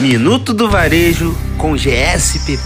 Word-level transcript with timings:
Minuto 0.00 0.54
do 0.54 0.70
Varejo 0.70 1.36
com 1.56 1.76
GSPP. 1.76 2.62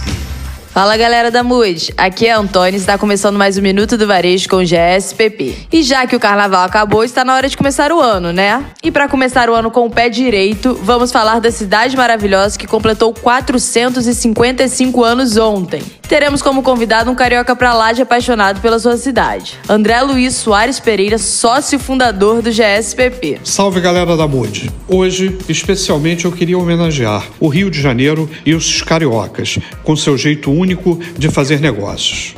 Fala 0.71 0.95
galera 0.95 1.31
da 1.31 1.41
Mood, 1.41 1.91
aqui 1.97 2.27
é 2.27 2.31
Antônio 2.31 2.75
e 2.75 2.77
está 2.77 2.95
começando 2.95 3.37
mais 3.37 3.57
um 3.57 3.61
Minuto 3.63 3.97
do 3.97 4.05
Varejo 4.05 4.47
com 4.47 4.63
GSPP. 4.63 5.67
E 5.71 5.81
já 5.81 6.05
que 6.05 6.15
o 6.15 6.19
carnaval 6.19 6.63
acabou, 6.63 7.03
está 7.03 7.25
na 7.25 7.33
hora 7.33 7.49
de 7.49 7.57
começar 7.57 7.91
o 7.91 7.99
ano, 7.99 8.31
né? 8.31 8.63
E 8.83 8.91
para 8.91 9.07
começar 9.07 9.49
o 9.49 9.55
ano 9.55 9.71
com 9.71 9.87
o 9.87 9.89
pé 9.89 10.09
direito, 10.09 10.79
vamos 10.83 11.11
falar 11.11 11.39
da 11.39 11.51
cidade 11.51 11.97
maravilhosa 11.97 12.57
que 12.57 12.67
completou 12.67 13.11
455 13.15 15.03
anos 15.03 15.35
ontem. 15.35 15.81
Teremos 16.07 16.41
como 16.41 16.61
convidado 16.61 17.09
um 17.09 17.15
carioca 17.15 17.55
pra 17.55 17.73
lá 17.73 17.91
de 17.93 18.01
apaixonado 18.01 18.61
pela 18.61 18.77
sua 18.77 18.97
cidade. 18.97 19.57
André 19.69 20.01
Luiz 20.01 20.35
Soares 20.35 20.79
Pereira, 20.79 21.17
sócio 21.17 21.79
fundador 21.79 22.41
do 22.41 22.51
GSPP. 22.51 23.39
Salve 23.43 23.79
galera 23.79 24.15
da 24.17 24.27
Mood. 24.27 24.69
Hoje, 24.87 25.37
especialmente, 25.47 26.25
eu 26.25 26.31
queria 26.31 26.57
homenagear 26.57 27.25
o 27.39 27.47
Rio 27.47 27.71
de 27.71 27.81
Janeiro 27.81 28.29
e 28.45 28.53
os 28.53 28.81
cariocas, 28.81 29.57
com 29.83 29.95
seu 29.95 30.17
jeito 30.17 30.51
único 30.51 30.99
de 31.17 31.29
fazer 31.29 31.59
negócios. 31.61 32.35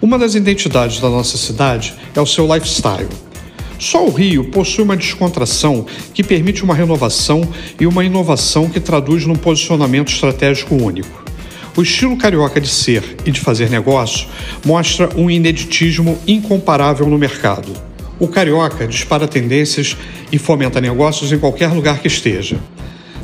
Uma 0.00 0.16
das 0.16 0.36
identidades 0.36 1.00
da 1.00 1.10
nossa 1.10 1.36
cidade 1.36 1.94
é 2.14 2.20
o 2.20 2.26
seu 2.26 2.46
lifestyle. 2.46 3.08
Só 3.80 4.06
o 4.06 4.10
Rio 4.10 4.44
possui 4.44 4.84
uma 4.84 4.96
descontração 4.96 5.84
que 6.14 6.22
permite 6.22 6.64
uma 6.64 6.74
renovação 6.74 7.42
e 7.78 7.86
uma 7.86 8.04
inovação 8.04 8.68
que 8.68 8.80
traduz 8.80 9.26
num 9.26 9.36
posicionamento 9.36 10.08
estratégico 10.08 10.76
único. 10.76 11.27
O 11.78 11.82
estilo 11.82 12.16
carioca 12.16 12.60
de 12.60 12.66
ser 12.66 13.04
e 13.24 13.30
de 13.30 13.38
fazer 13.38 13.70
negócio 13.70 14.26
mostra 14.66 15.10
um 15.14 15.30
ineditismo 15.30 16.18
incomparável 16.26 17.06
no 17.06 17.16
mercado. 17.16 17.72
O 18.18 18.26
carioca 18.26 18.84
dispara 18.84 19.28
tendências 19.28 19.96
e 20.32 20.38
fomenta 20.38 20.80
negócios 20.80 21.30
em 21.30 21.38
qualquer 21.38 21.68
lugar 21.68 22.00
que 22.00 22.08
esteja 22.08 22.58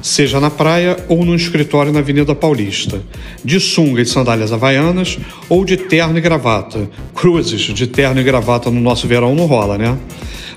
seja 0.01 0.39
na 0.39 0.51
praia 0.51 0.99
ou 1.09 1.25
no 1.25 1.35
escritório 1.35 1.91
na 1.91 2.01
Avenida 2.01 2.35
Paulista, 2.35 3.03
de 3.43 3.59
sunga 3.59 4.03
e 4.03 4.07
sandálias 4.07 4.53
havaianas 4.53 5.19
ou 5.49 5.65
de 5.65 5.79
terno 5.79 6.19
e 6.19 6.21
gravata. 6.21 6.91
Cruzes 7.15 7.63
de 7.63 7.87
terno 7.87 8.21
e 8.21 8.23
gravata 8.23 8.71
no 8.71 8.81
nosso 8.83 9.09
verão 9.09 9.35
não 9.35 9.47
rola, 9.47 9.79
né? 9.79 9.97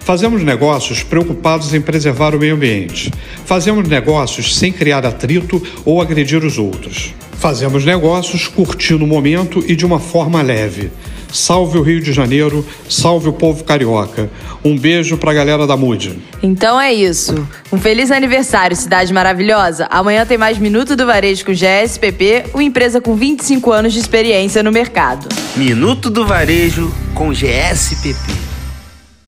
Fazemos 0.08 0.41
negócios 0.41 1.03
preocupados 1.03 1.73
em 1.73 1.81
preservar 1.81 2.33
o 2.33 2.39
meio 2.39 2.55
ambiente. 2.55 3.11
Fazemos 3.44 3.89
negócios 3.89 4.55
sem 4.55 4.72
criar 4.72 5.05
atrito 5.05 5.61
ou 5.83 6.02
agredir 6.02 6.45
os 6.45 6.58
outros. 6.58 7.14
Fazemos 7.33 7.83
negócios 7.83 8.47
curtindo 8.47 9.03
o 9.03 9.08
momento 9.08 9.61
e 9.67 9.75
de 9.75 9.86
uma 9.86 9.99
forma 9.99 10.41
leve. 10.41 10.91
Salve 11.30 11.77
o 11.77 11.81
Rio 11.81 11.99
de 11.99 12.14
Janeiro, 12.14 12.66
salve 12.88 13.27
o 13.27 13.33
povo 13.33 13.66
carioca. 13.66 14.30
Um 14.64 14.77
beijo 14.77 15.17
pra 15.17 15.33
galera 15.33 15.67
da 15.67 15.75
Mood. 15.75 16.17
Então 16.42 16.80
é 16.80 16.94
isso. 16.94 17.45
Um 17.69 17.77
feliz 17.77 18.09
aniversário, 18.09 18.77
cidade 18.77 19.11
maravilhosa. 19.11 19.88
Amanhã 19.92 20.25
tem 20.25 20.38
mais 20.38 20.58
Minuto 20.58 20.95
do 20.95 21.05
Varejo 21.05 21.44
com 21.44 21.52
GSPP, 21.52 22.45
uma 22.53 22.64
empresa 22.64 23.02
com 23.02 23.14
25 23.14 23.73
anos 23.73 23.92
de 23.92 23.99
experiência 23.99 24.64
no 24.64 24.71
mercado. 24.71 25.27
Minuto 25.58 26.09
do 26.09 26.25
Varejo 26.25 26.89
com 27.14 27.33
GSPP. 27.33 28.46